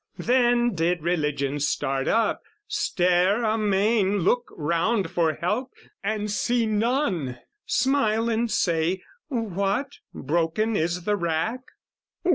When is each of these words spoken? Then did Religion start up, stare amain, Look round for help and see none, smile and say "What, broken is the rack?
Then 0.17 0.73
did 0.73 1.03
Religion 1.03 1.59
start 1.59 2.07
up, 2.07 2.41
stare 2.67 3.43
amain, 3.43 4.21
Look 4.21 4.51
round 4.57 5.11
for 5.11 5.35
help 5.35 5.69
and 6.03 6.31
see 6.31 6.65
none, 6.65 7.37
smile 7.67 8.27
and 8.27 8.49
say 8.49 9.03
"What, 9.27 9.97
broken 10.11 10.75
is 10.75 11.03
the 11.03 11.15
rack? 11.17 11.59